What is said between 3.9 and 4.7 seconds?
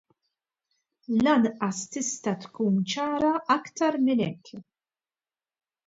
minn hekk.